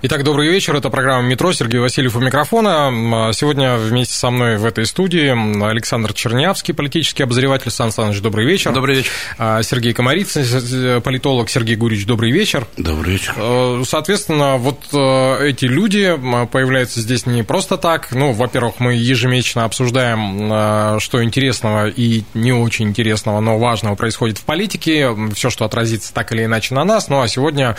[0.00, 0.76] Итак, добрый вечер.
[0.76, 1.52] Это программа «Метро».
[1.52, 3.32] Сергей Васильев у микрофона.
[3.32, 5.28] Сегодня вместе со мной в этой студии
[5.68, 7.72] Александр Чернявский, политический обозреватель.
[7.72, 8.72] Сан Саныч, добрый вечер.
[8.72, 9.10] Добрый вечер.
[9.38, 11.50] А, Сергей Комарицын, политолог.
[11.50, 12.68] Сергей Гурич, добрый вечер.
[12.76, 13.34] Добрый вечер.
[13.38, 16.16] Э, соответственно, вот э, эти люди
[16.52, 18.12] появляются здесь не просто так.
[18.12, 24.38] Ну, во-первых, мы ежемесячно обсуждаем, э, что интересного и не очень интересного, но важного происходит
[24.38, 25.08] в политике.
[25.34, 27.08] Все, что отразится так или иначе на нас.
[27.08, 27.76] Ну, а сегодня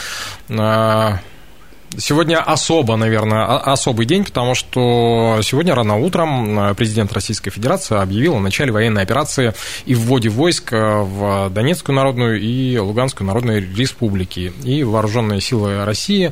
[1.98, 8.35] Сегодня особо, наверное, особый день, потому что сегодня рано утром э, президент Российской Федерации объявил
[8.35, 9.54] о начале военной операции
[9.85, 14.54] и вводе войск э, в Донецкую Народную и Луганскую Народную Республики.
[14.63, 16.32] И вооруженные силы России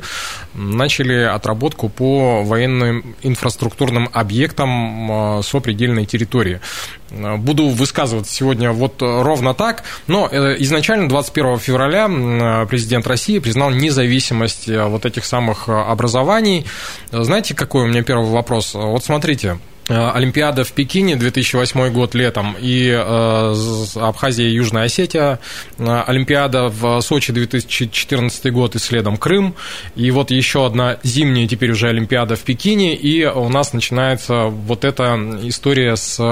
[0.54, 6.60] начали отработку по военным инфраструктурным объектам э, сопредельной территории.
[7.10, 15.06] Буду высказываться сегодня вот ровно так, но изначально 21 февраля президент России признал независимость вот
[15.06, 16.66] этих самых э, образований.
[17.10, 18.74] Знаете, какой у меня первый вопрос?
[18.74, 23.54] Вот смотрите, Э, Олимпиада в Пекине 2008 год летом и э,
[23.96, 25.40] Абхазия и Южная Осетия,
[25.78, 29.54] э, Олимпиада в Сочи 2014 год и следом Крым,
[29.96, 34.84] и вот еще одна зимняя теперь уже Олимпиада в Пекине, и у нас начинается вот
[34.84, 36.22] эта история с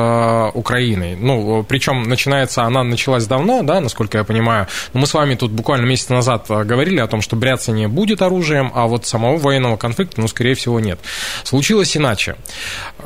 [0.54, 1.16] Украиной.
[1.16, 5.52] Ну, причем начинается, она началась давно, да, насколько я понимаю, но мы с вами тут
[5.52, 10.20] буквально месяц назад говорили о том, что бряцание будет оружием, а вот самого военного конфликта,
[10.20, 10.98] ну, скорее всего, нет.
[11.44, 12.36] Случилось иначе.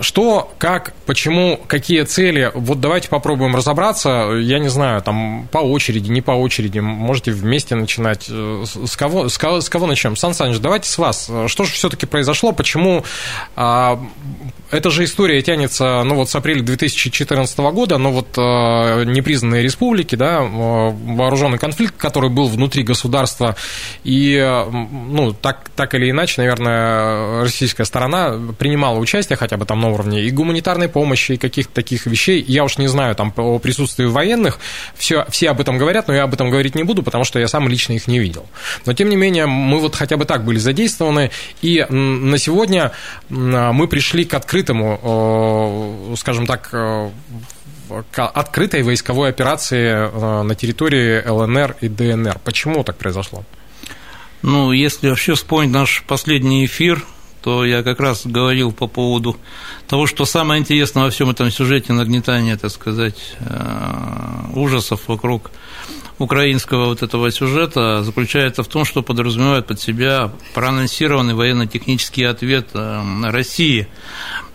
[0.00, 4.32] Что как, почему, какие цели, вот давайте попробуем разобраться.
[4.40, 8.24] Я не знаю, там по очереди, не по очереди, можете вместе начинать.
[8.28, 10.16] С кого, с кого, с кого начнем?
[10.16, 11.30] Сан Саныч, давайте с вас.
[11.46, 12.52] Что же все-таки произошло?
[12.52, 13.04] Почему
[13.56, 14.00] а,
[14.70, 20.14] эта же история тянется, ну вот с апреля 2014 года, но вот э, непризнанные республики,
[20.14, 23.56] да, вооруженный конфликт, который был внутри государства,
[24.04, 24.38] и,
[24.70, 30.22] ну, так, так или иначе, наверное, российская сторона принимала участие хотя бы там на уровне
[30.22, 32.44] и гуманитарной помощи, и каких-то таких вещей.
[32.46, 34.58] Я уж не знаю там о присутствии военных,
[34.94, 37.48] все, все об этом говорят, но я об этом говорить не буду, потому что я
[37.48, 38.46] сам лично их не видел.
[38.86, 41.30] Но, тем не менее, мы вот хотя бы так были задействованы,
[41.62, 42.92] и на сегодня
[43.28, 52.38] мы пришли к открытому, скажем так, к открытой войсковой операции на территории ЛНР и ДНР.
[52.44, 53.44] Почему так произошло?
[54.42, 57.04] Ну, если вообще вспомнить наш последний эфир,
[57.42, 59.36] то я как раз говорил по поводу
[59.88, 65.50] того, что самое интересное во всем этом сюжете нагнетания, так сказать, э, ужасов вокруг
[66.18, 73.02] украинского вот этого сюжета заключается в том, что подразумевает под себя проанонсированный военно-технический ответ э,
[73.24, 73.88] России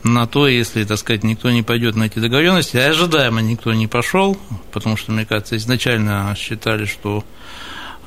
[0.06, 3.88] на то, если, так сказать, никто не пойдет на эти договоренности, а ожидаемо никто не
[3.88, 4.38] пошел,
[4.72, 7.24] потому что, мне кажется, изначально считали, что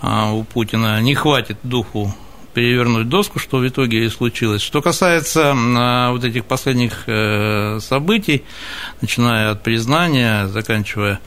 [0.01, 2.15] э, у Путина не хватит духу
[2.55, 4.63] перевернуть доску, что в итоге и случилось.
[4.63, 8.45] Что касается а, вот этих последних э, событий,
[9.01, 11.21] начиная от признания, заканчивая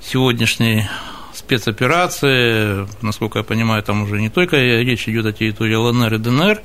[0.00, 0.88] сегодняшней
[1.48, 6.60] спецоперации, насколько я понимаю, там уже не только речь идет о территории ЛНР и ДНР,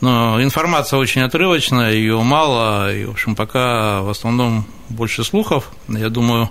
[0.00, 5.72] но информация очень отрывочная, ее мало, и, в общем, пока в основном больше слухов.
[5.88, 6.50] Я думаю,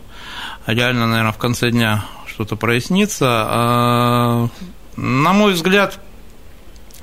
[0.67, 3.27] реально, наверное, в конце дня что-то прояснится.
[3.29, 4.47] А,
[4.97, 5.97] на мой взгляд,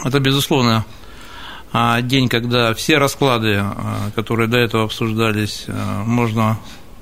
[0.04, 0.84] это, безусловно,
[1.72, 6.58] а, день, когда все расклады, а, которые до этого обсуждались, а, можно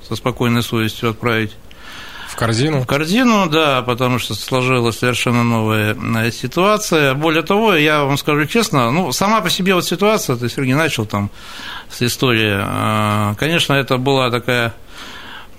[0.07, 1.57] со спокойной совестью отправить
[2.29, 2.81] в корзину?
[2.83, 5.97] В корзину, да, потому что сложилась совершенно новая
[6.31, 7.15] ситуация.
[7.15, 11.07] Более того, я вам скажу честно, ну, сама по себе вот ситуация, ты, Сергей, начал
[11.07, 11.31] там
[11.91, 14.75] с истории, конечно, это была такая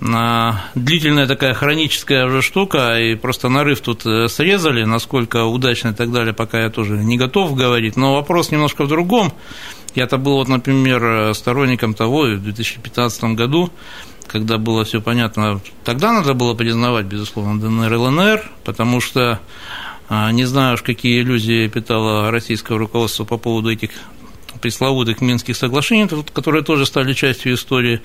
[0.00, 6.12] длительная такая хроническая уже штука, и просто нарыв тут э, срезали, насколько удачно и так
[6.12, 9.32] далее, пока я тоже не готов говорить, но вопрос немножко в другом.
[9.94, 13.70] Я-то был, вот, например, сторонником того в 2015 году,
[14.28, 19.40] когда было все понятно, тогда надо было признавать, безусловно, ДНР и ЛНР, потому что
[20.08, 23.90] а, не знаю уж, какие иллюзии питало российское руководство по поводу этих
[24.60, 28.00] пресловутых Минских соглашений, которые тоже стали частью истории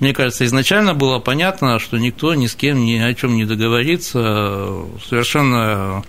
[0.00, 4.84] мне кажется, изначально было понятно, что никто ни с кем ни о чем не договорится.
[5.08, 6.02] Совершенно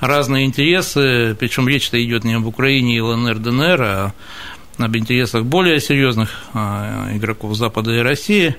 [0.00, 4.12] разные интересы, причем речь-то идет не об Украине и ЛНР, ДНР, а
[4.78, 8.56] об интересах более серьезных игроков Запада и России.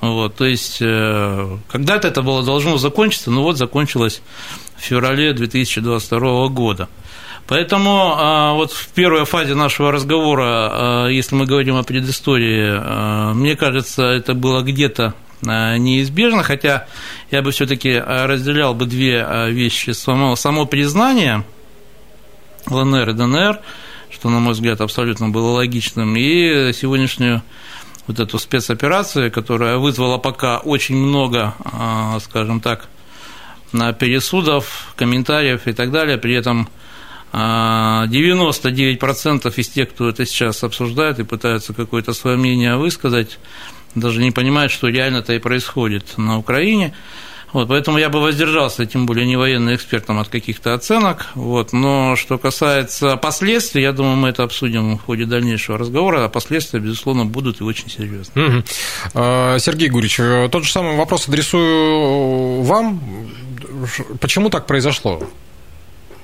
[0.00, 4.22] Вот, то есть, когда-то это было должно закончиться, но вот закончилось
[4.76, 6.88] в феврале 2022 года.
[7.48, 13.32] Поэтому а, вот в первой фазе нашего разговора, а, если мы говорим о предыстории, а,
[13.32, 16.88] мне кажется, это было где-то неизбежно, хотя
[17.30, 19.90] я бы все-таки разделял бы две вещи.
[19.90, 21.44] Само, само признание
[22.66, 23.60] ЛНР и ДНР,
[24.10, 27.42] что, на мой взгляд, абсолютно было логичным, и сегодняшнюю
[28.08, 31.54] вот эту спецоперацию, которая вызвала пока очень много,
[32.20, 32.88] скажем так,
[33.70, 36.68] пересудов, комментариев и так далее, при этом
[37.32, 43.38] 99% из тех, кто это сейчас обсуждает и пытаются какое-то свое мнение высказать,
[43.94, 46.94] даже не понимают, что реально-то и происходит на Украине.
[47.54, 51.28] Вот, поэтому я бы воздержался, тем более не военный экспертом, от каких-то оценок.
[51.34, 56.28] Вот, но что касается последствий, я думаю, мы это обсудим в ходе дальнейшего разговора, а
[56.28, 58.48] последствия, безусловно, будут и очень серьезные.
[58.48, 58.62] Угу.
[59.60, 60.20] Сергей Гурич,
[60.50, 63.00] тот же самый вопрос адресую вам.
[64.20, 65.22] Почему так произошло?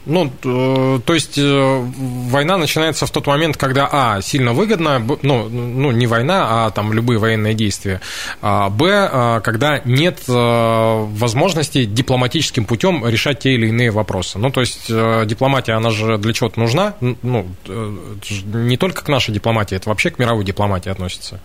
[0.06, 1.80] Ну, э, то есть э,
[2.28, 6.92] война начинается в тот момент, когда, а, сильно выгодно, ну, ну не война, а там
[6.92, 8.00] любые военные действия,
[8.42, 14.38] а, б, э, когда нет возможности дипломатическим путем решать те или иные вопросы.
[14.38, 19.76] Ну, то есть дипломатия, она же для чего-то нужна, ну, не только к нашей дипломатии,
[19.76, 21.40] это вообще к мировой дипломатии относится.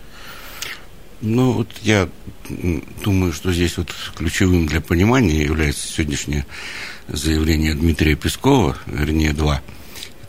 [1.22, 2.08] Ну, вот я
[3.04, 6.46] думаю, что здесь вот ключевым для понимания является сегодняшняя
[7.08, 9.60] заявление Дмитрия Пескова, вернее, два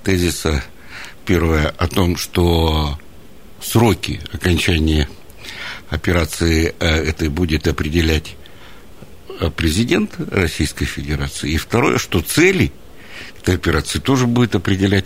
[0.04, 0.64] тезиса.
[1.26, 3.00] Первое о том, что
[3.62, 5.08] сроки окончания
[5.90, 8.36] операции э, этой будет определять
[9.40, 11.52] э, президент Российской Федерации.
[11.52, 12.74] И второе, что цели
[13.40, 15.06] этой операции тоже будет определять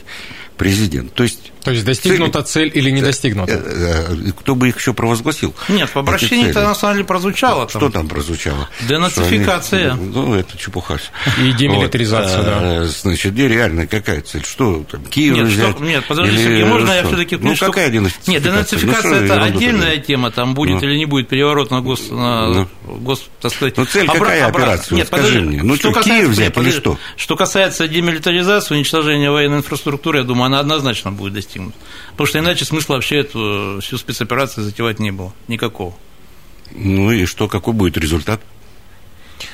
[0.57, 1.13] президент.
[1.13, 3.53] То есть, То есть достигнута цель, цель или не достигнута?
[3.53, 5.55] Э, э, кто бы их еще провозгласил?
[5.67, 7.67] Нет, в обращении-то на самом деле прозвучало.
[7.67, 8.69] Что там, прозвучало?
[8.87, 9.93] Денацификация.
[9.93, 10.99] Они, ну, это чепуха.
[11.41, 12.45] И демилитаризация, вот.
[12.45, 12.59] да.
[12.61, 14.45] А, значит, где реально какая цель?
[14.45, 15.75] Что там, Киев нет, взять?
[15.75, 16.95] Что, нет, подожди, Сергей, можно что?
[16.95, 17.35] я все-таки...
[17.37, 17.65] Ну, что...
[17.65, 18.31] какая денацификация?
[18.31, 20.05] Нет, денацификация ну, это отдельная тогда?
[20.05, 20.87] тема, там будет ну.
[20.87, 22.11] или не будет переворот на гос...
[22.11, 22.67] На, ну.
[22.85, 23.75] гос так сказать...
[23.75, 24.95] Ну, цель какая операция?
[24.95, 25.63] Нет, Скажи мне.
[25.63, 26.99] Ну, что, Киев взять или что?
[27.17, 31.54] Что касается демилитаризации, уничтожения военной инфраструктуры, я думаю, она однозначно будет достигнута.
[32.11, 35.33] Потому что иначе смысла вообще эту всю спецоперацию затевать не было.
[35.47, 35.95] Никакого.
[36.71, 38.41] Ну и что, какой будет результат?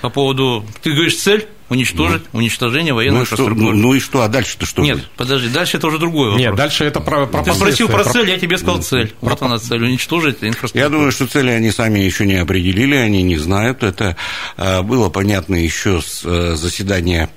[0.01, 3.61] По поводу, ты говоришь, цель уничтожить, ну, уничтожение военной ну, инфраструктуры.
[3.61, 5.09] Что, ну, ну и что, а дальше-то что Нет, будет?
[5.11, 6.39] подожди, дальше это уже другой вопрос.
[6.41, 9.13] Нет, дальше это про, про Ты спросил про цель, я тебе сказал цель.
[9.21, 9.45] Вот про...
[9.45, 10.83] она цель, уничтожить инфраструктуру.
[10.83, 13.83] Я думаю, что цели они сами еще не определили, они не знают.
[13.83, 14.17] Это
[14.57, 17.29] э, было понятно еще с э, заседания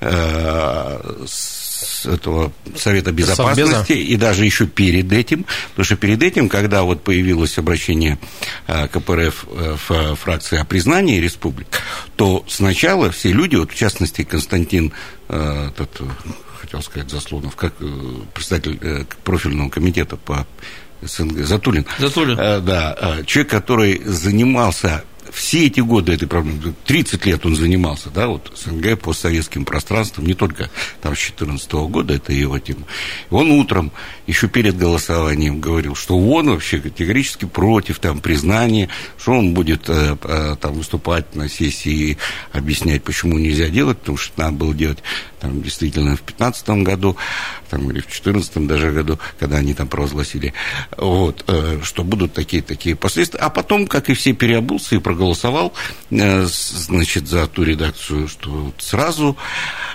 [0.00, 1.26] э,
[1.80, 3.92] с этого Совета Безопасности, Совбеза.
[3.94, 8.18] и даже еще перед этим, потому что перед этим, когда вот появилось обращение
[8.66, 11.68] э, КПРФ э, в фракции о признании республик,
[12.16, 14.92] то сначала все люди, вот в частности Константин,
[15.28, 16.00] э, этот,
[16.60, 17.74] хотел сказать, Заслонов, как
[18.34, 20.46] председатель профильного комитета по
[21.02, 21.86] СНГ, Затулин.
[21.98, 22.36] Затулин.
[22.36, 28.52] Да, человек, который занимался все эти годы этой проблемы, 30 лет он занимался, да, вот
[28.56, 32.82] СНГ по советским пространствам, не только там с 14 года, это его тема.
[33.30, 33.92] Он утром,
[34.26, 40.16] еще перед голосованием, говорил, что он вообще категорически против там признания, что он будет э,
[40.22, 42.18] э, там выступать на сессии и
[42.52, 44.98] объяснять, почему нельзя делать, потому что надо было делать
[45.40, 47.16] там действительно в 15 году,
[47.70, 50.52] там, или в 14 даже году, когда они там провозгласили,
[50.96, 53.40] вот, э, что будут такие-такие последствия.
[53.40, 55.72] А потом, как и все, переобулся и проголосовал,
[56.10, 59.36] э, значит, за ту редакцию, что сразу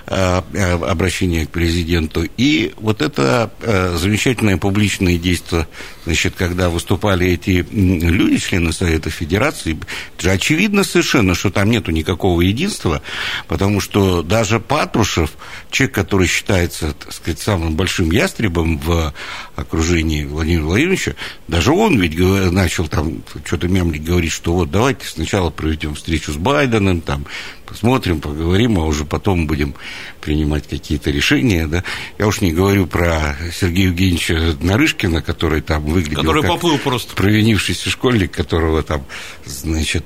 [0.08, 0.42] э,
[0.88, 2.26] обращение к президенту.
[2.38, 3.52] И вот это
[3.96, 5.68] замечательное публичное действие,
[6.06, 9.78] значит, когда выступали эти люди, члены Совета Федерации,
[10.16, 13.02] это же очевидно совершенно, что там нету никакого единства,
[13.48, 15.35] потому что даже Патрушев,
[15.72, 19.14] человек, который считается, так сказать, самым большим ястребом в
[19.56, 21.16] окружении Владимира Владимировича,
[21.48, 22.18] даже он ведь
[22.52, 27.26] начал там что-то мямлить, говорить, что вот давайте сначала проведем встречу с Байденом, там,
[27.66, 29.76] посмотрим, поговорим, а уже потом будем
[30.22, 31.84] принимать какие-то решения, да.
[32.18, 37.16] Я уж не говорю про Сергея Евгеньевича Нарышкина, который там выглядел который как поплыл просто.
[37.16, 39.06] провинившийся школьник, которого там,
[39.46, 40.06] значит,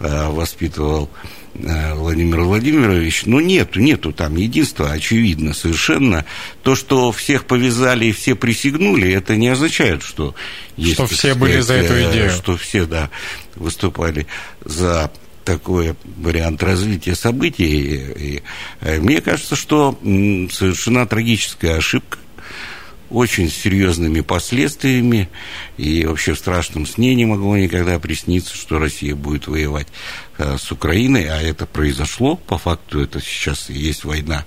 [0.00, 1.10] э, воспитывал
[1.94, 6.24] Владимир Владимирович, ну нету, нету там единства, очевидно, совершенно.
[6.62, 10.34] То, что всех повязали и все присягнули, это не означает, что...
[10.76, 12.30] Есть, что все сказать, были за эту э, идею.
[12.30, 13.10] Что все, да,
[13.54, 14.26] выступали
[14.64, 15.10] за
[15.44, 17.64] такой вариант развития событий.
[17.64, 18.42] И, и,
[18.80, 22.18] э, мне кажется, что совершена трагическая ошибка
[23.10, 25.28] очень серьезными последствиями,
[25.76, 30.72] и вообще в страшном сне не могло никогда присниться, что Россия будет воевать э, с
[30.72, 34.44] Украиной, а это произошло, по факту это сейчас есть война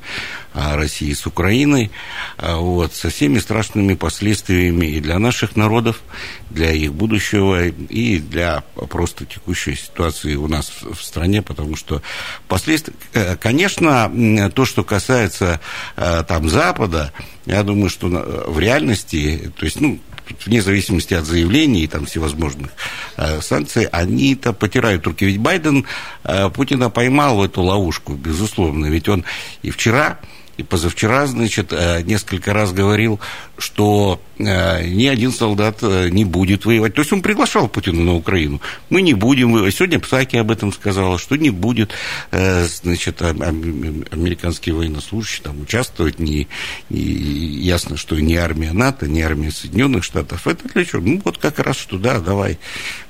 [0.52, 1.92] а, России с Украиной,
[2.38, 6.02] а, вот, со всеми страшными последствиями и для наших народов,
[6.50, 12.02] для их будущего, и для просто текущей ситуации у нас в стране, потому что
[12.48, 15.60] последствия, э, конечно, то, что касается
[15.96, 17.14] э, там Запада,
[17.46, 18.08] я думаю, что
[18.48, 20.00] в реальности, то есть, ну,
[20.46, 22.72] вне зависимости от заявлений и там всевозможных
[23.18, 25.26] э, санкций, они-то потирают руки.
[25.26, 25.86] Ведь Байден
[26.24, 28.88] э, Путина поймал в эту ловушку, безусловно.
[28.88, 29.26] Ведь он
[29.62, 30.20] и вчера
[30.60, 33.22] и позавчера, значит, э, несколько раз говорил,
[33.58, 36.94] что э, ни один солдат э, не будет воевать.
[36.96, 38.60] То есть он приглашал Путина на Украину.
[38.90, 39.74] Мы не будем воевать.
[39.74, 41.94] Сегодня Псаки об этом сказала, что не будет,
[42.32, 46.20] значит, американские военнослужащие там участвовать.
[46.20, 46.50] Не,
[46.90, 50.46] не, ясно, что не армия НАТО, не армия Соединенных Штатов.
[50.46, 51.02] Это для чего?
[51.02, 52.60] Ну, вот как раз, что да, давай,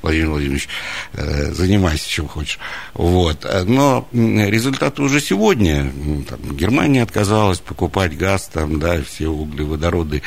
[0.03, 0.69] Владимир Владимирович,
[1.13, 2.59] занимайся чем хочешь.
[2.93, 3.47] Вот.
[3.65, 5.91] Но результаты уже сегодня.
[6.27, 10.21] Там, Германия отказалась отказалась покупать газ, там, да, все углеводороды.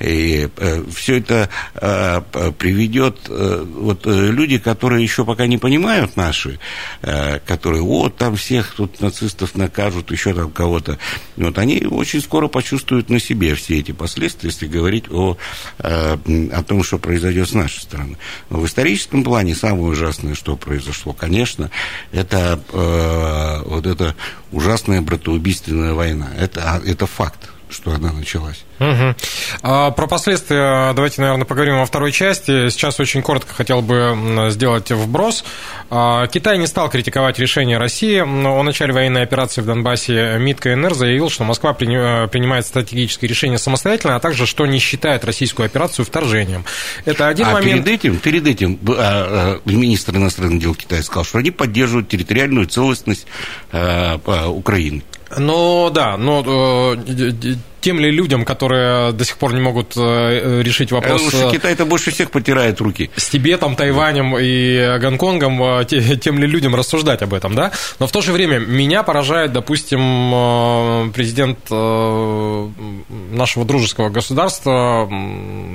[0.00, 2.20] И э, все это э,
[2.58, 6.58] приведет, э, вот э, люди, которые еще пока не понимают наши,
[7.02, 10.98] э, которые, вот, там всех тут нацистов накажут, еще там кого-то,
[11.36, 15.36] вот, они очень скоро почувствуют на себе все эти последствия, если говорить о,
[15.78, 16.16] э,
[16.52, 18.16] о том, что произойдет с нашей стороны.
[18.50, 21.70] Но в историческом плане самое ужасное, что произошло, конечно,
[22.12, 24.16] это э, вот эта
[24.56, 26.28] ужасная братоубийственная война.
[26.36, 28.64] Это, а, это факт что она началась.
[28.78, 29.14] Угу.
[29.62, 32.68] А, про последствия давайте, наверное, поговорим во второй части.
[32.68, 35.44] Сейчас очень коротко хотел бы сделать вброс.
[35.90, 38.20] А, Китай не стал критиковать решение России.
[38.20, 44.16] О начале военной операции в Донбассе МИД КНР заявил, что Москва принимает стратегические решения самостоятельно,
[44.16, 46.64] а также, что не считает российскую операцию вторжением.
[47.04, 47.84] Это один а момент.
[47.84, 53.26] перед этим, перед этим а, министр иностранных дел Китая сказал, что они поддерживают территориальную целостность
[53.72, 55.02] Украины.
[55.36, 57.56] Ну да, но э,
[57.86, 61.22] тем ли людям, которые до сих пор не могут э, решить вопрос...
[61.22, 63.10] Потому Китай-то больше всех потирает руки.
[63.14, 65.84] С Тибетом, Тайванем и Гонконгом, э,
[66.20, 67.70] тем ли людям рассуждать об этом, да?
[68.00, 75.08] Но в то же время меня поражает, допустим, э, президент нашего дружеского государства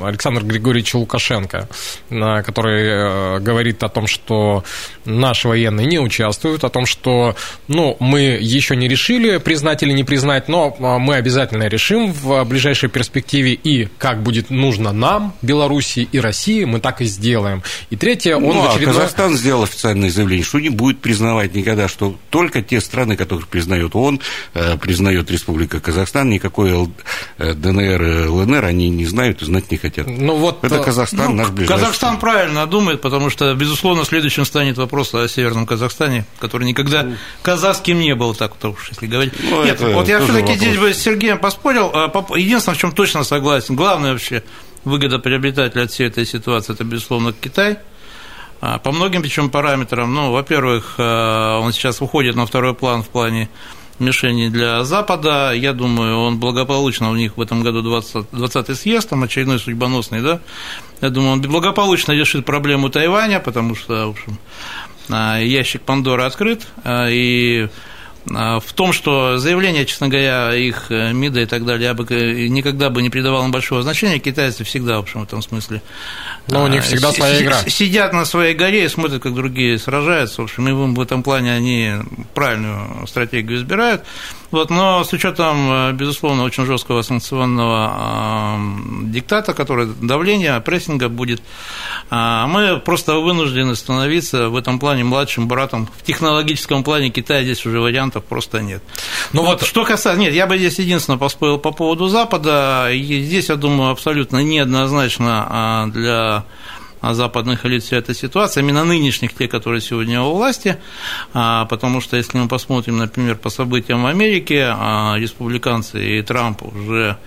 [0.06, 1.70] Александр Григорьевич Лукашенко,
[2.10, 4.64] который говорит о том, что
[5.06, 7.36] наши военные не участвуют, о том, что
[7.68, 12.44] ну, мы еще не решили, признать или не признать, но мы обязательно решим, решим в
[12.46, 17.64] ближайшей перспективе и как будет нужно нам, Белоруссии и России, мы так и сделаем.
[17.90, 18.96] И третье, он ну, в очередной...
[18.96, 23.48] а Казахстан сделал официальное заявление, что не будет признавать никогда, что только те страны, которых
[23.48, 24.20] признает ООН,
[24.54, 26.90] э, признает Республика Казахстан, никакой
[27.38, 30.08] э, ДНР, ЛНР они не знают и знать не хотят.
[30.08, 31.80] Ну, вот, Это э, Казахстан, ну, наш ближайший.
[31.80, 37.08] Казахстан правильно думает, потому что, безусловно, следующим станет вопрос о Северном Казахстане, который никогда
[37.42, 39.34] казахским не был, так вот уж если говорить.
[39.40, 43.24] Ну, Нет, вот я все-таки здесь бы с Сергеем поспорил, а, единственное, в чем точно
[43.24, 44.44] согласен, главное вообще
[44.84, 47.78] выгодоприобретатель от всей этой ситуации, это, безусловно, Китай.
[48.62, 53.10] А, по многим причем параметрам, ну, во-первых, а, он сейчас уходит на второй план в
[53.10, 53.50] плане
[54.00, 55.52] мишени для Запада.
[55.54, 60.22] Я думаю, он благополучно у них в этом году 20, 20 съезд, там очередной судьбоносный,
[60.22, 60.42] да.
[61.02, 64.38] Я думаю, он благополучно решит проблему Тайваня, потому что, в общем,
[65.10, 67.68] ящик Пандоры открыт, и
[68.26, 72.90] в том, что заявление, честно говоря, их э, МИДа и так далее, я бы никогда
[72.90, 74.20] бы не придавал им большого значения.
[74.20, 75.82] Китайцы всегда, в общем, в этом смысле.
[76.48, 77.64] Но у них всегда а, своя игра.
[77.68, 80.42] Сидят на своей горе и смотрят, как другие сражаются.
[80.42, 81.94] В общем, и в этом плане они
[82.34, 84.04] правильную стратегию избирают.
[84.52, 91.42] Вот, но с учетом, э, безусловно, очень жесткого санкционного э, диктата, который давление, прессинга будет,
[92.10, 95.88] э, мы просто вынуждены становиться в этом плане младшим братом.
[95.98, 98.84] В технологическом плане Китая здесь уже вариантов просто нет.
[99.32, 102.90] Ну вот, вот что касается, нет, я бы здесь единственное поспорил по поводу Запада.
[102.92, 106.44] И здесь, я думаю, абсолютно неоднозначно для
[107.02, 110.78] западных элит вся эта ситуация, именно нынешних, те, которые сегодня у власти,
[111.34, 116.64] а, потому что если мы посмотрим, например, по событиям в Америке, а, республиканцы и Трамп
[116.64, 117.18] уже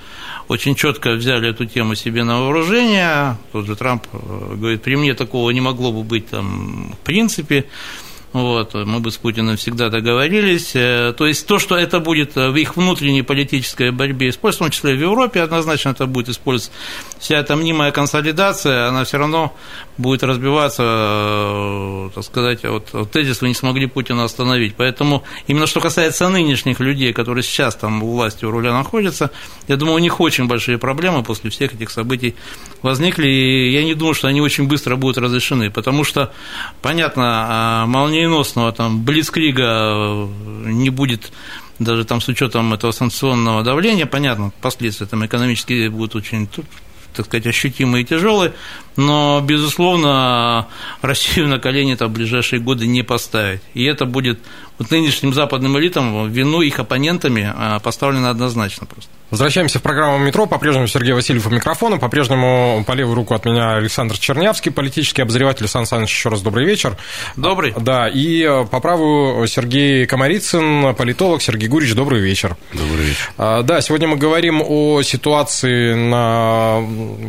[0.49, 3.37] очень четко взяли эту тему себе на вооружение.
[3.53, 7.65] Тот же Трамп э, говорит, при мне такого не могло бы быть там в принципе.
[8.35, 10.73] Вот, мы бы с Путиным всегда договорились.
[10.75, 14.71] Э, то есть то, что это будет в их внутренней политической борьбе использоваться, в том
[14.73, 16.77] числе в Европе, однозначно это будет использоваться.
[17.21, 19.55] Вся эта мнимая консолидация, она все равно
[19.99, 24.75] будет разбиваться, э, так сказать, вот, тезис вы не смогли Путина остановить.
[24.75, 29.31] Поэтому именно что касается нынешних людей, которые сейчас там у власти у руля находятся,
[29.69, 32.35] я думаю, у них очень большие проблемы после всех этих событий
[32.83, 36.33] возникли, и я не думаю, что они очень быстро будут разрешены, потому что,
[36.83, 40.29] понятно, а, молния молниеносного там блицкрига э,
[40.67, 41.33] не будет
[41.79, 46.49] даже там с учетом этого санкционного давления, понятно, последствия там экономические будут очень
[47.15, 48.55] так сказать, ощутимые и тяжелые,
[48.97, 50.67] но, безусловно,
[51.01, 53.61] Россию на колени там в ближайшие годы не поставить.
[53.73, 54.41] И это будет
[54.79, 59.11] вот нынешним западным элитам вину их оппонентами а, поставлено однозначно просто.
[59.35, 60.47] Возвращаемся в программу «Метро».
[60.47, 61.99] По-прежнему Сергей Васильев у микрофона.
[61.99, 65.67] По-прежнему по левую руку от меня Александр Чернявский, политический обозреватель.
[65.67, 66.97] Сан Саныч, еще раз добрый вечер.
[67.35, 67.75] Добрый.
[67.77, 71.43] Да, и э, по правую Сергей Комарицын, политолог.
[71.43, 72.57] Сергей Гурич, добрый вечер.
[72.75, 73.33] Добрый вечер.
[73.37, 76.79] А, да, сегодня мы говорим о ситуации на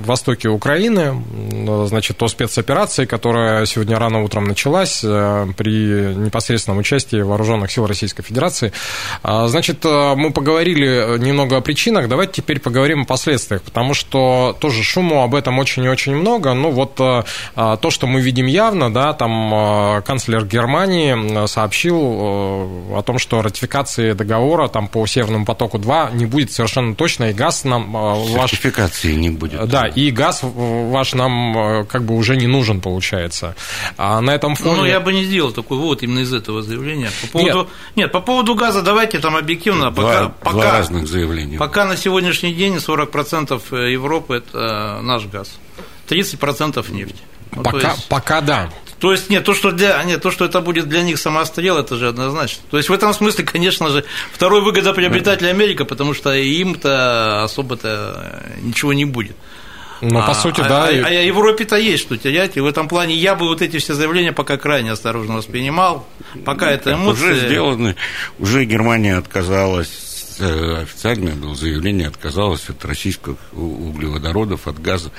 [0.06, 1.24] востоке Украины,
[1.88, 8.22] значит, о спецоперации, которая сегодня рано утром началась э, при непосредственном участии вооруженных сил Российской
[8.22, 8.74] Федерации.
[9.24, 13.94] А, значит, э, мы поговорили немного о причинах причинах, давайте теперь поговорим о последствиях, потому
[13.94, 16.54] что тоже шуму об этом очень и очень много.
[16.54, 17.24] Ну, вот э,
[17.56, 23.42] э, то, что мы видим явно, да, там э, канцлер Германии сообщил о том, что
[23.42, 28.54] ратификации договора там по Северному потоку-2 не будет совершенно точно, и газ нам ваш...
[28.54, 29.68] Ратификации не будет.
[29.68, 33.56] Да, и газ ваш нам как бы уже не нужен, получается.
[33.98, 34.76] А на этом фоне...
[34.76, 37.10] Ну, я бы не сделал такой вывод именно из этого заявления.
[37.22, 37.58] По поводу...
[37.58, 37.68] Нет.
[37.96, 39.92] Нет, по поводу газа давайте там объективно.
[39.92, 41.58] Два, пока, два пока, разных заявления.
[41.58, 45.60] Пока Пока на сегодняшний день 40% э, Европы– это наш газ,
[46.10, 47.16] 30% нефть.
[47.56, 48.72] Ну, пока, есть, пока да.
[49.00, 51.96] То есть, нет, то, что для, нет, то, что это будет для них самострел, это
[51.96, 52.64] же однозначно.
[52.72, 58.94] То есть, в этом смысле, конечно же, второй выгодоприобретатель Америка, потому что им-то особо-то ничего
[58.94, 59.36] не будет.
[60.02, 60.84] Ну, по а, сути, а, да.
[60.86, 63.94] А, а Европе-то есть что терять, и в этом плане я бы вот эти все
[63.94, 66.08] заявления пока крайне осторожно воспринимал,
[66.46, 67.32] пока это эмоции...
[67.32, 67.96] Уже сделаны,
[68.40, 70.05] уже Германия отказалась Э,
[70.40, 75.12] официальное было заявление, отказалась от российских углеводородов, от газа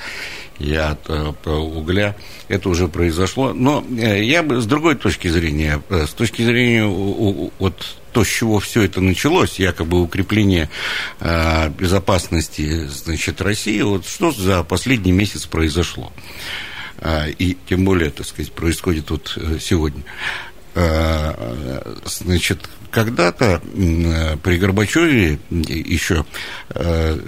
[0.59, 2.15] и от, от э, угля.
[2.47, 3.53] Это уже произошло.
[3.53, 8.59] Но э, я бы с другой точки зрения, с точки зрения вот то, с чего
[8.59, 10.69] все это началось, якобы укрепление
[11.19, 16.11] безопасности значит, России, вот что за последний месяц произошло.
[17.37, 20.01] И тем более, так сказать, происходит вот сегодня.
[22.05, 23.61] Значит, когда-то
[24.41, 26.25] при Горбачеве еще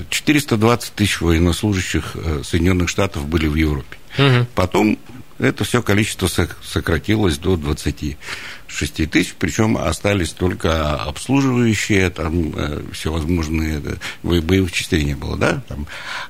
[0.10, 3.97] 420 тысяч военнослужащих э, Соединенных Штатов были в Европе.
[4.17, 4.47] Угу.
[4.55, 4.97] Потом
[5.38, 6.27] это все количество
[6.63, 13.79] сократилось до 26 тысяч, причем остались только обслуживающие, там э, всевозможные
[14.23, 15.86] боевых частей не было, да, там,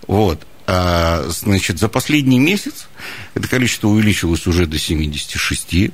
[0.05, 0.45] вот.
[0.67, 2.89] А, значит, за последний месяц
[3.35, 5.91] это количество увеличилось уже до 76 Э,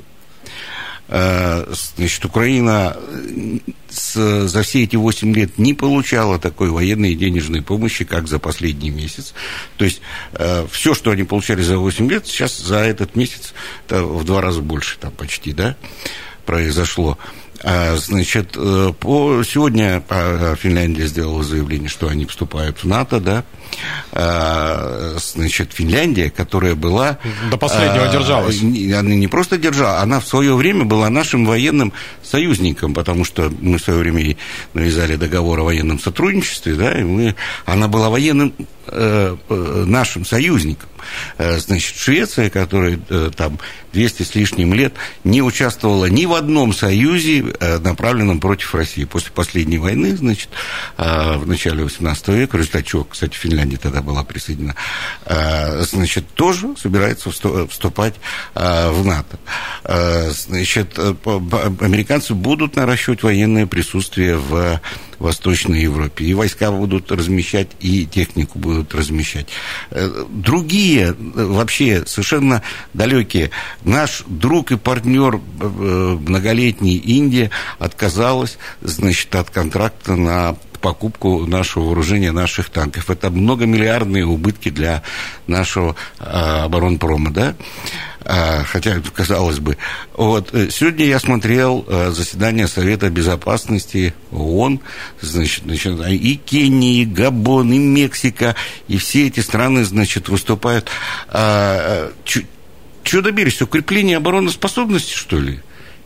[1.08, 7.62] значит, Украина э, с, за все эти 8 лет не получала такой военной и денежной
[7.62, 9.34] помощи, как за последний месяц.
[9.78, 10.02] То есть
[10.34, 13.54] э, все, что они получали за 8 лет, сейчас за этот месяц
[13.88, 15.76] в два раза больше, там почти, да,
[16.46, 17.18] произошло.
[17.64, 20.04] А, значит, по, сегодня
[20.60, 23.44] Финляндия сделала заявление, что они вступают в НАТО, да.
[24.12, 27.18] А, значит, Финляндия, которая была...
[27.52, 28.62] До последнего а, держалась.
[28.62, 31.92] Она не просто держала, она в свое время была нашим военным
[32.24, 34.38] союзником, потому что мы в свое время
[34.74, 38.54] навязали договор о военном сотрудничестве, да, и мы, она была военным
[38.88, 40.90] э, э, нашим союзником.
[41.38, 42.98] Э, значит, Швеция, которая
[43.36, 43.60] там
[43.94, 47.44] 200 с лишним лет не участвовала ни в одном союзе,
[47.82, 49.04] направленном против России.
[49.04, 50.50] После последней войны, значит,
[50.98, 54.76] в начале 18 века, в результате чего, кстати, Финляндия Финляндия тогда была присоединена,
[55.26, 58.16] а, значит, тоже собирается вступать
[58.54, 59.40] а, в НАТО.
[60.34, 64.82] Значит, э, американцы будут наращивать военное присутствие в
[65.20, 66.26] Восточной Европе.
[66.26, 69.48] И войска будут размещать, и технику будут размещать.
[69.92, 72.62] Э, другие, э, вообще совершенно
[72.94, 73.52] далекие.
[73.84, 82.70] Наш друг и партнер многолетний Индия отказалась, значит, от контракта на покупку нашего вооружения, наших
[82.70, 83.10] танков.
[83.10, 85.02] Это многомиллиардные убытки для
[85.48, 87.56] нашего а, оборонпрома, да?
[88.24, 89.78] А, хотя, казалось бы.
[90.14, 90.54] Вот.
[90.54, 94.80] Э, сегодня я смотрел а, заседание Совета Безопасности ООН,
[95.22, 98.56] значит, значит, и Кения, и Габон, и Мексика,
[98.88, 100.88] и все эти страны, значит, выступают.
[101.30, 102.12] А,
[103.04, 103.60] что добились?
[103.60, 105.62] Укрепление обороноспособности, что ли?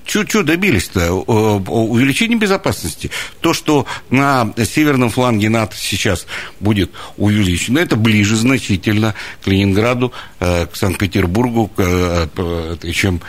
[0.09, 1.13] Что добились-то?
[1.13, 3.11] Увеличение безопасности.
[3.41, 6.25] То, что на северном фланге НАТО сейчас
[6.59, 12.27] будет увеличено, это ближе значительно к Ленинграду, э, к Санкт-Петербургу, э,
[12.93, 13.21] чем...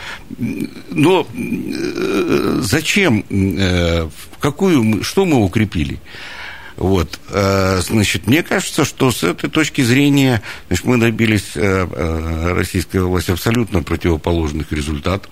[0.89, 3.23] Но э, зачем?
[4.39, 5.99] Какую, что мы укрепили?
[6.77, 13.83] Вот, значит, мне кажется, что с этой точки зрения значит, мы добились российской власти абсолютно
[13.83, 15.29] противоположных результатов.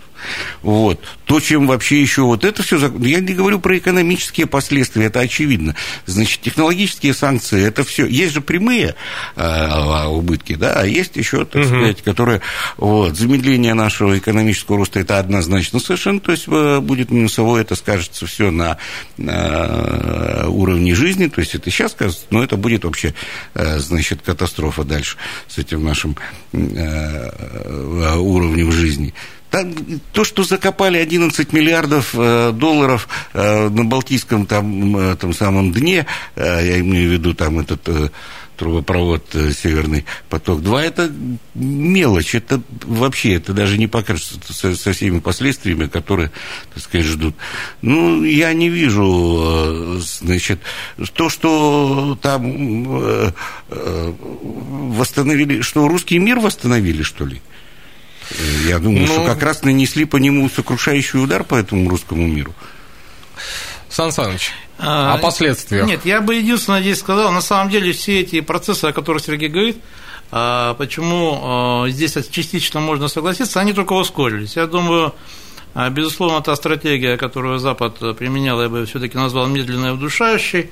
[0.61, 0.99] Вот.
[1.25, 2.77] То, чем вообще еще вот это все...
[2.99, 5.75] Я не говорю про экономические последствия, это очевидно.
[6.05, 8.05] Значит, технологические санкции, это все...
[8.05, 8.95] Есть же прямые
[9.35, 11.67] э, убытки, да, а есть еще, так угу.
[11.67, 12.41] сказать, которые...
[12.77, 18.25] Вот, замедление нашего экономического роста, это однозначно совершенно, то есть э, будет минусовое, это скажется
[18.25, 18.77] все на,
[19.17, 23.13] на уровне жизни, то есть это сейчас скажется, но это будет вообще,
[23.53, 26.15] э, значит, катастрофа дальше с этим нашим
[26.53, 29.13] э, уровнем жизни.
[29.49, 29.73] Там,
[30.13, 36.05] то, что закопали 11 миллиардов э, долларов э, на Балтийском там, э, там самом дне,
[36.35, 38.11] я имею в виду там этот
[38.57, 41.11] трубопровод Северный поток-2, это
[41.55, 46.31] мелочь, это вообще, это даже не покажется со, со всеми последствиями, которые,
[46.73, 47.35] так сказать, ждут.
[47.81, 50.59] Ну, я не вижу, значит,
[51.13, 53.33] то, что там
[53.69, 57.41] восстановили, что русский мир восстановили, что ли?
[58.65, 62.53] Я думаю, ну, что как раз нанесли по нему сокрушающий удар по этому русскому миру.
[63.89, 65.87] Сан Саныч, а, о последствиях.
[65.87, 69.49] Нет, я бы единственное здесь сказал, на самом деле все эти процессы, о которых Сергей
[69.49, 69.77] говорит,
[70.31, 74.55] а, почему а, здесь частично можно согласиться, они только ускорились.
[74.55, 75.15] Я думаю,
[75.91, 80.69] безусловно, та стратегия, которую Запад применял, я бы все-таки назвал медленной и удушающей,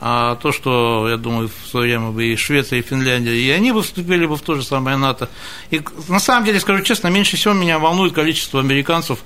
[0.00, 3.72] а то, что, я думаю, в свое время бы и Швеция, и Финляндия, и они
[3.72, 5.30] бы вступили бы в то же самое НАТО.
[5.70, 9.20] И на самом деле, скажу честно, меньше всего меня волнует количество американцев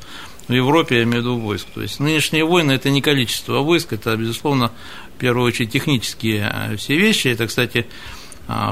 [0.46, 1.66] в Европе, я имею в виду войск.
[1.74, 4.70] То есть нынешние войны– это не количество войск, это, безусловно,
[5.16, 7.28] в первую очередь технические э, все вещи.
[7.28, 7.86] Это, кстати,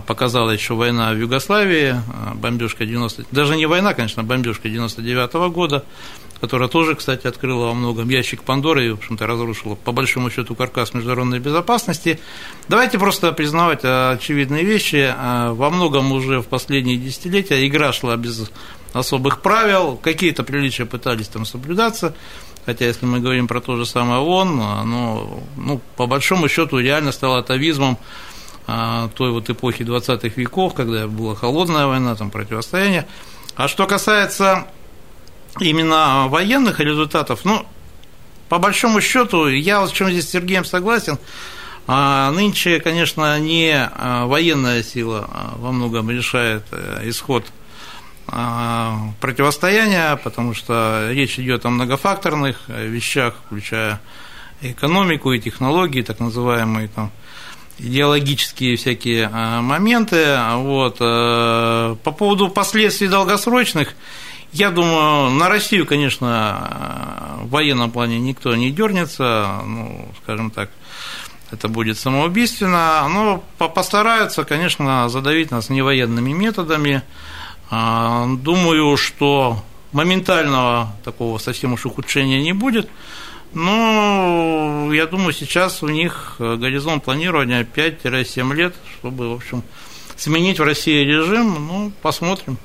[0.06, 3.26] показала еще война в Югославии, э, бомбежка 90...
[3.30, 5.84] Даже не война, конечно, бомбежка 99 -го года,
[6.40, 10.54] которая тоже, кстати, открыла во многом ящик Пандоры и, в общем-то, разрушила, по большому счету,
[10.54, 12.18] каркас международной безопасности.
[12.68, 15.12] Давайте просто признавать очевидные вещи.
[15.16, 18.50] А, во многом уже в последние десятилетия игра шла без
[18.92, 22.14] особых правил, какие-то приличия пытались там соблюдаться,
[22.66, 27.12] хотя если мы говорим про то же самое ООН, оно, ну, по большому счету реально
[27.12, 28.27] стало атовизмом а,
[29.16, 33.06] той вот эпохи 20-х веков, когда была холодная война, там противостояние.
[33.56, 34.66] А что касается
[35.58, 37.64] именно военных результатов, ну,
[38.48, 41.18] по большому счету, я вот в чем здесь с Сергеем согласен,
[41.86, 47.46] а нынче, конечно, не а, военная сила а, во многом решает э, исход
[48.26, 54.02] противостояния, потому что речь идет о многофакторных э, вещах, включая
[54.60, 57.10] экономику и технологии, так называемые там,
[57.78, 60.38] идеологические всякие моменты.
[60.54, 60.96] Вот.
[61.00, 63.94] Э, по поводу последствий долгосрочных,
[64.52, 70.70] я думаю, на Россию, конечно, в военном плане никто не дернется, ну, скажем так,
[71.50, 77.02] это будет самоубийственно, но постараются, конечно, задавить нас невоенными методами.
[77.70, 79.62] А, думаю, что
[79.92, 82.88] моментального такого совсем уж ухудшения не будет,
[83.54, 89.62] но я думаю, сейчас у них горизонт планирования 5-7 лет, чтобы, в общем,
[90.16, 92.58] сменить в России режим, ну, посмотрим.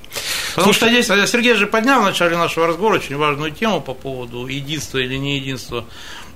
[0.55, 3.93] Потому Слушай, что здесь Сергей же поднял в начале нашего разговора очень важную тему по
[3.93, 5.85] поводу единства или не единства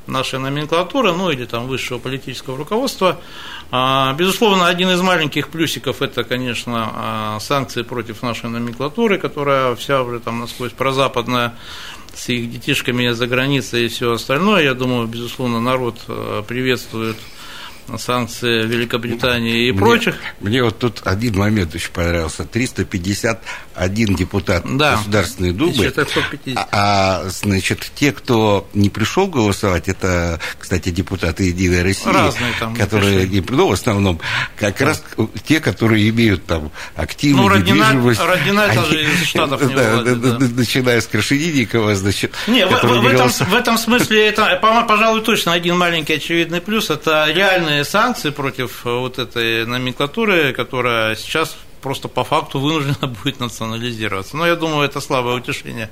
[0.07, 3.19] нашей номенклатуры, ну или там высшего политического руководства.
[3.71, 10.01] А, безусловно, один из маленьких плюсиков это, конечно, а, санкции против нашей номенклатуры, которая вся
[10.01, 11.53] уже там насквозь прозападная
[12.17, 14.63] с их детишками за границей и все остальное.
[14.63, 17.17] Я думаю, безусловно, народ а, приветствует
[17.97, 20.15] санкции Великобритании и мне, прочих.
[20.41, 22.43] Мне вот тут один момент очень понравился.
[22.43, 24.97] 351 депутат да.
[24.97, 25.93] Государственной Думы.
[26.55, 32.75] А, а, значит, те, кто не пришел голосовать, это, кстати, депутаты Единой России, Разные там
[32.75, 34.19] которые, не, ну, в основном,
[34.57, 34.85] как да.
[34.85, 35.03] раз
[35.45, 38.19] те, которые имеют там активы, ну, недвижимость.
[38.19, 40.37] Родина они, даже из Штатов не да, владит, да.
[40.39, 42.33] Начиная с Крашенинникова, значит.
[42.47, 47.27] Не, в, в, этом, в этом смысле это, пожалуй, точно один маленький очевидный плюс, это
[47.31, 54.37] реальные санкции против э, вот этой номенклатуры, которая сейчас просто по факту вынуждена будет национализироваться.
[54.37, 55.89] Но я думаю, это слабое утешение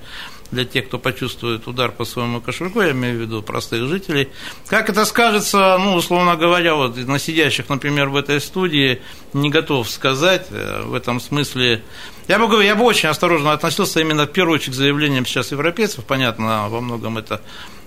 [0.51, 4.29] для тех, кто почувствует удар по своему кошельку, я имею в виду простых жителей.
[4.67, 9.01] Как это скажется, ну, условно говоря, вот на сидящих, например, в этой студии,
[9.33, 11.83] не готов сказать э, в этом смысле.
[12.27, 16.05] Я бы, я бы очень осторожно относился именно в первую очередь к заявлениям сейчас европейцев,
[16.05, 17.41] понятно, во многом это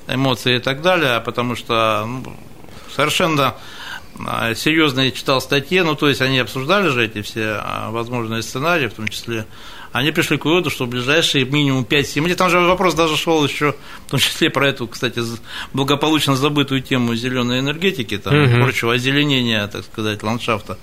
[0.08, 2.36] эмоции и так далее, потому что ну,
[2.94, 3.54] совершенно
[4.54, 8.88] серьезно я читал статьи, ну, то есть они обсуждали же эти все а, возможные сценарии,
[8.88, 9.46] в том числе.
[9.92, 13.44] Они пришли к выводу, что в ближайшие минимум 5-7 лет, там же вопрос даже шел
[13.44, 13.74] еще,
[14.06, 15.22] в том числе про эту, кстати,
[15.72, 18.62] благополучно забытую тему зеленой энергетики, там, угу.
[18.62, 20.78] прочего озеленения, так сказать, ландшафта.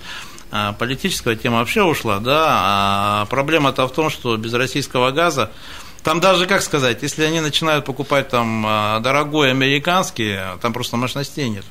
[0.52, 5.52] А, политическая тема вообще ушла, да, а проблема-то в том, что без российского газа
[6.04, 11.50] там даже, как сказать, если они начинают покупать там а, дорогой американский, там просто мощностей
[11.50, 11.65] нет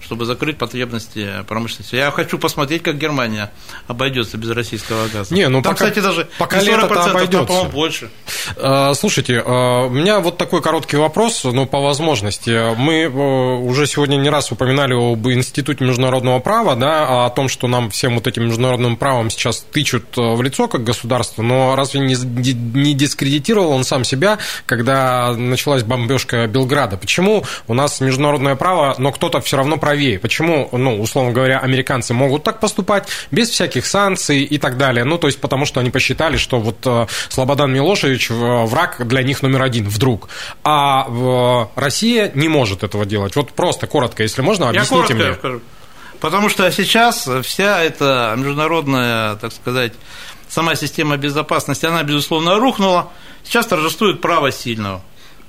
[0.00, 1.96] чтобы закрыть потребности промышленности.
[1.96, 3.50] Я хочу посмотреть, как Германия
[3.86, 5.34] обойдется без российского газа.
[5.34, 7.62] Не, ну Там, пока, кстати, даже пока лето обойдется.
[7.62, 8.10] Там, больше.
[8.56, 12.74] А, слушайте, а, у меня вот такой короткий вопрос, но ну, по возможности.
[12.76, 17.90] Мы уже сегодня не раз упоминали об Институте международного права, да, о том, что нам
[17.90, 22.94] всем вот этим международным правом сейчас тычут в лицо как государство, но разве не, не
[22.94, 26.96] дискредитировал он сам себя, когда началась бомбежка Белграда?
[26.96, 30.18] Почему у нас международное право, но кто-то все равно правее.
[30.18, 35.04] Почему, ну, условно говоря, американцы могут так поступать без всяких санкций и так далее?
[35.04, 39.22] Ну, то есть потому что они посчитали, что вот э, Слободан Милошевич э, враг для
[39.22, 40.28] них номер один вдруг.
[40.62, 43.34] А э, Россия не может этого делать.
[43.34, 45.60] Вот просто коротко, если можно, объясните Я коротко мне.
[46.20, 49.94] Потому что сейчас вся эта международная, так сказать,
[50.50, 53.10] сама система безопасности, она, безусловно, рухнула.
[53.42, 55.00] Сейчас торжествует право сильного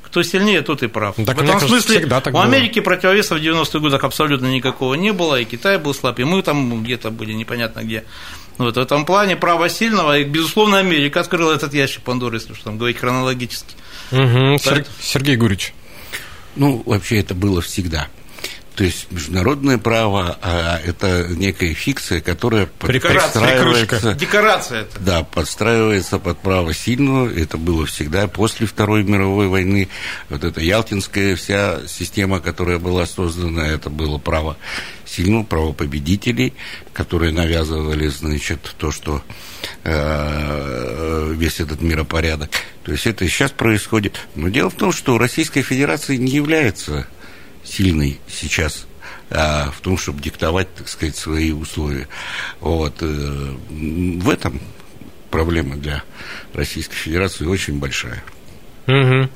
[0.10, 1.16] кто сильнее, тот и прав.
[1.26, 2.46] Так, в этом смысле всегда так у было.
[2.46, 6.42] Америки противовеса в 90-х годах абсолютно никакого не было, и Китай был слаб, и мы
[6.42, 8.04] там где-то были непонятно где.
[8.58, 12.66] Вот в этом плане право сильного, и, безусловно, Америка открыла этот ящик Пандоры, если что
[12.66, 13.76] там говорить хронологически.
[14.12, 14.58] Угу.
[15.00, 15.74] Сергей Гурич.
[16.56, 18.08] Ну, вообще это было всегда.
[18.80, 24.14] То есть международное право а, это некая фикция, которая подстраивается...
[24.14, 25.00] Декорация это.
[25.02, 27.30] Да, подстраивается под право сильного.
[27.30, 29.90] Это было всегда после Второй мировой войны.
[30.30, 34.56] Вот эта ялтинская вся система, которая была создана, это было право
[35.06, 36.54] сильного, право победителей,
[36.94, 39.22] которые навязывали, значит, то, что
[39.84, 42.50] э, весь этот миропорядок.
[42.86, 44.22] То есть это сейчас происходит.
[44.36, 47.10] Но дело в том, что Российская Федерация не является
[47.70, 48.86] сильный сейчас
[49.30, 52.08] а, в том, чтобы диктовать, так сказать, свои условия.
[52.60, 52.96] Вот.
[53.02, 54.60] Э, в этом
[55.30, 56.04] проблема для
[56.54, 58.24] Российской Федерации очень большая.
[58.90, 59.30] Угу.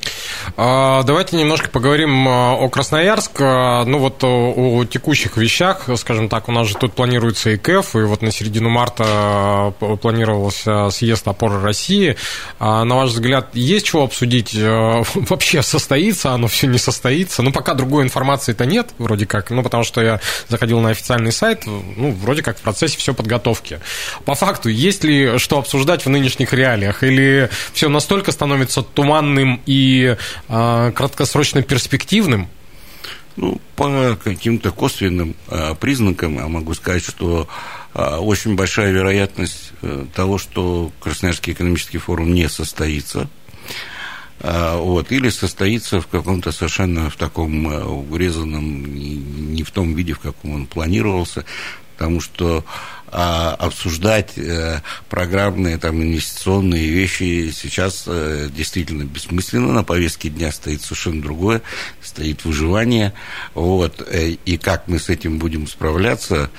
[0.58, 3.32] Давайте немножко поговорим а, о Красноярск.
[3.40, 7.58] А, ну вот о, о текущих вещах, скажем так, у нас же тут планируется и
[7.58, 12.16] КЭФ, и вот на середину марта планировался съезд опоры России.
[12.60, 14.56] На ваш взгляд, есть чего обсудить?
[14.56, 17.44] Вообще состоится оно, все не состоится?
[17.44, 21.66] Ну, пока другой информации-то нет, вроде как, ну, потому что я заходил на официальный сайт,
[21.66, 23.80] ну, вроде как в процессе все подготовки.
[24.26, 27.04] По факту, есть ли что обсуждать в нынешних реалиях?
[27.04, 30.16] Или все настолько становится туманным реальным и
[30.48, 32.48] э, краткосрочно перспективным?
[33.36, 37.48] Ну, по каким-то косвенным э, признакам я могу сказать, что
[37.94, 43.30] э, очень большая вероятность э, того, что Красноярский экономический форум не состоится.
[44.42, 47.66] Вот, или состоится в каком-то совершенно в таком
[48.12, 51.46] урезанном, не в том виде, в каком он планировался,
[51.96, 52.66] потому что
[53.16, 59.72] а, обсуждать э, программные там инвестиционные вещи сейчас э, действительно бессмысленно.
[59.72, 61.62] На повестке дня стоит совершенно другое,
[62.02, 63.14] стоит выживание.
[63.54, 66.50] Вот, э, и как мы с этим будем справляться,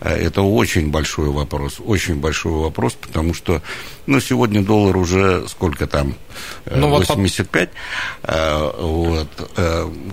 [0.00, 3.62] это очень большой вопрос, очень большой вопрос, потому что,
[4.06, 6.14] ну, сегодня доллар уже сколько там,
[6.64, 7.70] ну, 85.
[8.78, 9.50] Вот, вот.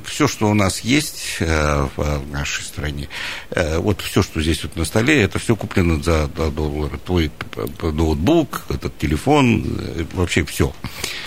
[0.05, 3.07] Все, что у нас есть в нашей стране,
[3.55, 6.97] вот все, что здесь вот на столе, это все куплено за доллар.
[7.05, 7.31] Твой
[7.81, 9.79] ноутбук, этот телефон,
[10.13, 10.73] вообще все.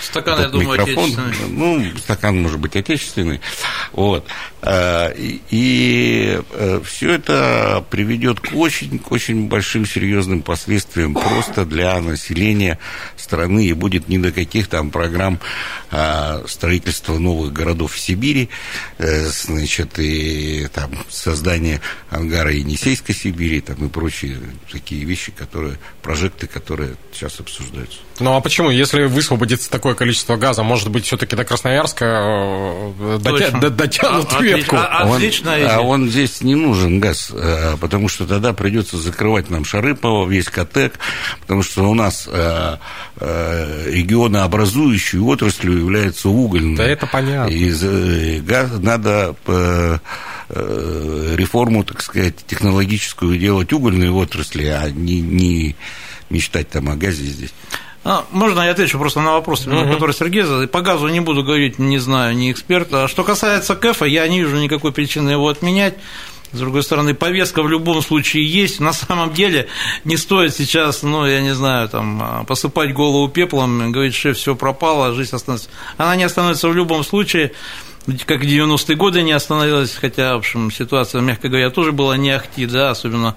[0.01, 1.49] Стакан, я думаю, микрофон, отечественный.
[1.49, 3.41] Ну, стакан может быть отечественный.
[3.91, 4.25] Вот.
[4.65, 6.39] И, и
[6.83, 12.77] все это приведет к очень, к очень большим серьезным последствиям просто для населения
[13.17, 15.39] страны и будет не до каких там программ
[15.89, 18.49] а, строительства новых городов в Сибири,
[18.97, 24.39] э, значит, и там создание ангара Енисейской Сибири там, и прочие
[24.71, 27.99] такие вещи, которые, прожекты, которые сейчас обсуждаются.
[28.19, 33.69] Ну а почему, если высвободится такое количество газа, может быть, все-таки до Красноярска э, дотя...
[33.69, 34.75] дотянут а, ветку.
[34.77, 35.21] А, он,
[35.67, 40.49] а он здесь не нужен газ, э, потому что тогда придется закрывать нам Шарыпово, весь
[40.49, 40.99] Котек,
[41.41, 42.77] потому что у нас э,
[43.19, 46.77] регионообразующей отраслью является угольная.
[46.77, 47.51] Да это понятно.
[47.51, 49.35] И газ надо
[50.49, 55.75] реформу, так сказать, технологическую делать угольной отрасли, а не, не
[56.29, 57.53] мечтать там о газе здесь.
[58.03, 59.75] А, можно я отвечу просто на вопрос, угу.
[59.91, 60.67] который Сергей задал.
[60.67, 62.91] По газу не буду говорить, не знаю, не эксперт.
[62.93, 65.95] А что касается КЭФа, я не вижу никакой причины его отменять.
[66.51, 68.79] С другой стороны, повестка в любом случае есть.
[68.79, 69.67] На самом деле
[70.03, 75.13] не стоит сейчас, ну, я не знаю, там, посыпать голову пеплом, говорить, что все пропало,
[75.13, 75.69] жизнь остановится.
[75.97, 77.53] Она не остановится в любом случае,
[78.25, 82.31] как в 90-е годы не остановилась, хотя, в общем, ситуация, мягко говоря, тоже была не
[82.31, 83.35] ахти, да, особенно а,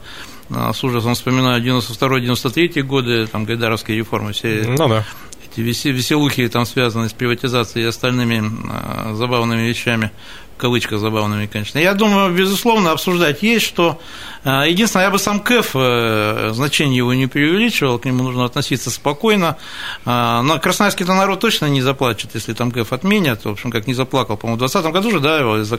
[0.51, 5.05] с ужасом вспоминаю 92-93 годы, там, Гайдаровские реформы, все ну, да.
[5.45, 10.11] эти веселухи там связаны с приватизацией и остальными а, забавными вещами,
[10.57, 11.79] в кавычках забавными, конечно.
[11.79, 14.01] Я думаю, безусловно, обсуждать есть, что.
[14.45, 18.91] А, единственное, я бы сам КЭФ, э, значение его не преувеличивал, к нему нужно относиться
[18.91, 19.57] спокойно,
[20.05, 24.37] но красноярский-то народ точно не заплачет, если там КЭФ отменят, в общем, как не заплакал,
[24.37, 25.79] по-моему, в 2020 году же, да, его из-за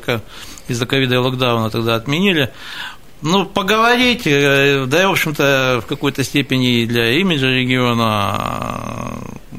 [0.67, 2.51] из-за ковида и локдауна тогда отменили,
[3.21, 9.17] ну, поговорить, э, да и, в общем-то, в какой-то степени для имиджа региона,
[9.51, 9.57] э,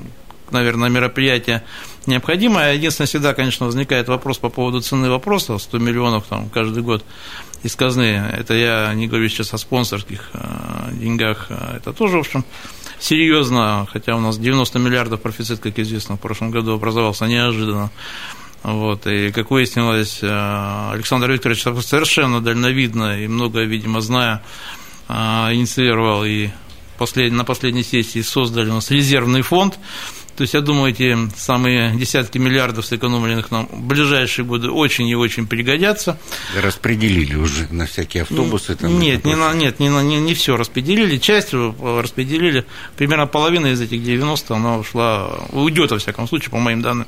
[0.50, 1.62] наверное, мероприятие
[2.06, 2.74] необходимое.
[2.74, 7.04] Единственное, всегда, конечно, возникает вопрос по поводу цены вопроса, 100 миллионов там, каждый год
[7.62, 8.30] из казны.
[8.32, 11.50] Это я не говорю сейчас о спонсорских э, деньгах.
[11.50, 12.44] Это тоже, в общем,
[13.00, 17.90] серьезно, хотя у нас 90 миллиардов профицит, как известно, в прошлом году образовался неожиданно.
[18.66, 24.42] Вот, и, как выяснилось, э, Александр Викторович совершенно дальновидно и много, видимо, зная,
[25.08, 25.14] э,
[25.52, 26.48] инициировал и
[26.98, 27.30] послед...
[27.30, 29.78] на последней сессии создали у нас резервный фонд,
[30.36, 35.14] то есть, я думаю, эти самые десятки миллиардов сэкономленных нам в ближайшие годы очень и
[35.14, 36.18] очень пригодятся.
[36.60, 38.76] Распределили уже на всякие автобусы?
[38.76, 41.16] Там нет, не на, нет, не, на, не, не все распределили.
[41.16, 42.66] Часть распределили.
[42.96, 47.06] Примерно половина из этих 90 она ушла, уйдет, во всяком случае, по моим данным.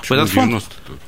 [0.00, 1.00] Почему в этот 90 фонд.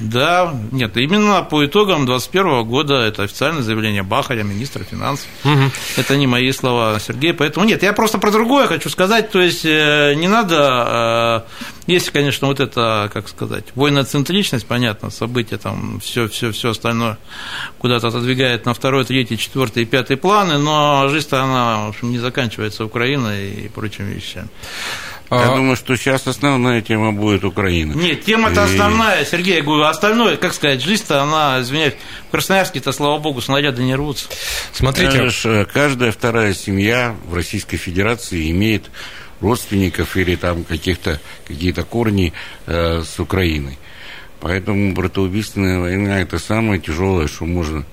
[0.00, 5.28] Да, нет, именно по итогам 2021 года это официальное заявление Бахаря, министра финансов.
[5.44, 5.70] Угу.
[5.98, 7.34] Это не мои слова, Сергей.
[7.34, 9.30] Поэтому нет, я просто про другое хочу сказать.
[9.30, 11.44] То есть э, не надо,
[11.86, 17.18] э, есть, конечно, вот это, как сказать, воиноцентричность, понятно, события там, все, все, все остальное
[17.78, 22.18] куда-то отодвигает на второй, третий, четвертый и пятый планы, но жизнь-то она, в общем, не
[22.18, 24.48] заканчивается Украиной и прочими вещами.
[25.30, 25.56] Я а...
[25.56, 27.92] думаю, что сейчас основная тема будет Украина.
[27.92, 28.64] Нет, тема-то и...
[28.64, 31.94] основная, Сергей, я говорю, остальное, как сказать, жизнь-то, она, извиняюсь,
[32.28, 34.26] в Красноярске-то, слава богу, снаряды не рвутся.
[34.72, 35.12] Смотрите.
[35.12, 38.90] Знаешь, э, каждая вторая семья в Российской Федерации имеет
[39.40, 42.32] родственников или там каких-то, какие-то корни
[42.66, 43.78] э, с Украиной.
[44.40, 47.84] Поэтому братоубийственная война– это самое тяжелое, что можно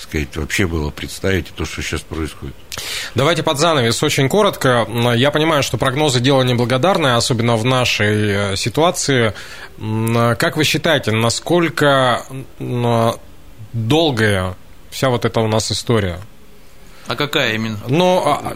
[0.00, 2.54] сказать, вообще было представить то, что сейчас происходит.
[3.14, 4.86] Давайте под занавес очень коротко.
[5.14, 9.34] Я понимаю, что прогнозы дело неблагодарное, особенно в нашей э, ситуации.
[9.78, 12.24] Как вы считаете, насколько
[13.72, 14.56] долгая
[14.90, 16.20] вся вот эта у нас история?
[17.10, 17.76] А какая именно?
[17.88, 18.54] Ну, а,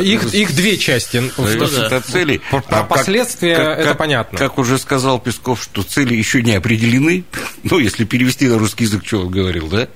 [0.00, 1.28] их, их две части.
[1.36, 2.40] Зависит от целей.
[2.50, 4.38] Про а последствия как, это как, понятно.
[4.38, 7.24] Как уже сказал Песков, что цели еще не определены.
[7.68, 9.88] Ну, если перевести на русский язык, что он говорил, да?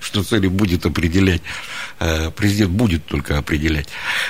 [0.00, 1.42] Что цели будет определять.
[1.98, 3.88] Э, президент будет только определять.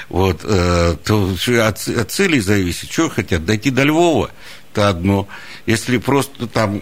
[0.09, 0.41] Вот.
[0.45, 2.91] Э, то от, от целей зависит.
[2.91, 3.45] Что хотят?
[3.45, 4.31] Дойти до Львова
[4.77, 5.29] это одно.
[5.67, 6.81] Если просто там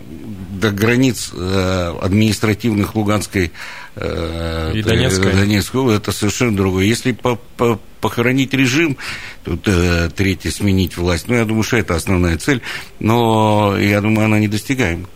[0.61, 3.53] до границ э, административных Луганской
[3.97, 5.33] э, и Донецкой.
[5.33, 6.85] Донецкой, это совершенно другое.
[6.85, 8.97] Если по, по, похоронить режим,
[9.45, 12.63] тут э, третье сменить власть, ну, я думаю, что это основная цель,
[13.01, 15.09] но я думаю, она недостигаема.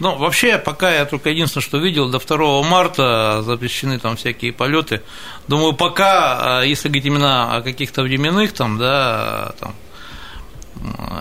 [0.00, 5.02] Ну, вообще, пока я только единственное, что видел, до 2 марта запрещены там всякие полеты.
[5.46, 9.74] Думаю, пока, э, если говорить именно о каких-то временных там, да, там,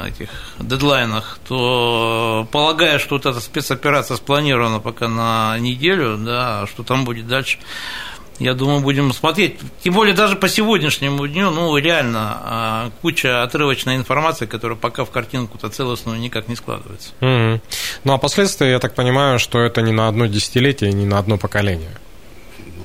[0.05, 7.05] этих дедлайнах, то полагая, что вот эта спецоперация спланирована пока на неделю, да, что там
[7.05, 7.59] будет дальше,
[8.39, 9.59] я думаю, будем смотреть.
[9.83, 15.11] Тем более даже по сегодняшнему дню, ну, реально, а, куча отрывочной информации, которая пока в
[15.11, 17.11] картинку-то целостную никак не складывается.
[17.21, 17.61] Mm-hmm.
[18.03, 21.37] Ну, а последствия, я так понимаю, что это не на одно десятилетие, не на одно
[21.37, 21.91] поколение.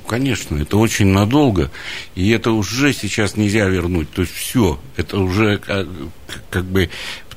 [0.09, 1.69] Конечно, это очень надолго,
[2.15, 4.09] и это уже сейчас нельзя вернуть.
[4.09, 5.85] То есть все, это уже как,
[6.49, 6.89] как бы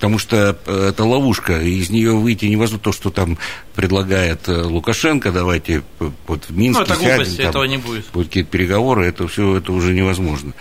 [0.03, 2.81] потому что это ловушка, из нее выйти невозможно.
[2.81, 3.39] То, что там
[3.77, 5.85] предлагает Лукашенко, давайте
[6.27, 8.07] вот в Минске ну, это сядем, там, этого не будет.
[8.13, 10.55] Будут какие-то переговоры, это все это уже невозможно.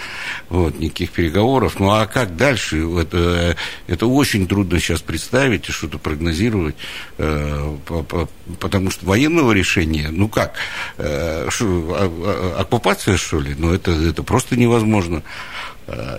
[0.49, 1.79] Вот, никаких переговоров.
[1.79, 2.87] Ну а как дальше?
[2.99, 6.75] Это, это очень трудно сейчас представить и что-то прогнозировать,
[7.17, 10.53] потому что военного решения, ну как,
[10.99, 13.55] а, а, оккупация, что ли?
[13.57, 15.23] Ну это, это просто невозможно.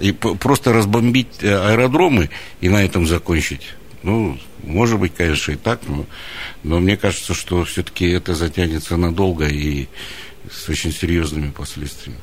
[0.00, 3.74] И просто разбомбить аэродромы и на этом закончить.
[4.02, 6.06] Ну, может быть, конечно, и так, но,
[6.64, 9.86] но мне кажется, что все-таки это затянется надолго и
[10.50, 12.20] с очень серьезными последствиями.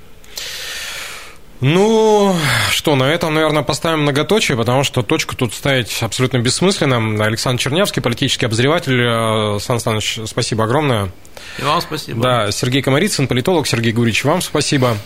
[1.62, 2.36] Ну,
[2.72, 7.26] что, на этом, наверное, поставим многоточие, потому что точку тут ставить абсолютно бессмысленно.
[7.26, 9.02] Александр Чернявский, политический обозреватель.
[9.02, 11.10] Э, Сан Саныч, спасибо огромное.
[11.58, 12.22] И вам спасибо.
[12.22, 13.68] Да, Сергей Комарицын, политолог.
[13.68, 14.98] Сергей Гурич, вам спасибо.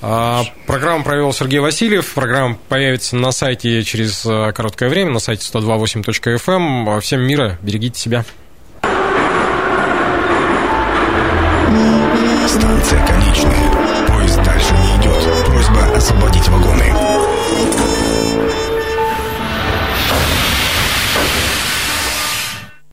[0.00, 2.14] А, программу провел Сергей Васильев.
[2.14, 6.94] Программа появится на сайте через э, короткое время, на сайте 128.fm.
[6.94, 7.00] Эм.
[7.02, 8.24] Всем мира, берегите себя.
[12.46, 13.71] Станция конечная.